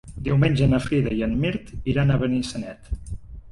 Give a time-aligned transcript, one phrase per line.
[0.27, 2.93] Diumenge na Frida i en Mirt iran a Benissanet.